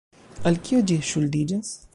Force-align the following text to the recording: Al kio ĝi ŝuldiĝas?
Al 0.51 0.57
kio 0.69 0.81
ĝi 0.93 0.97
ŝuldiĝas? 1.11 1.75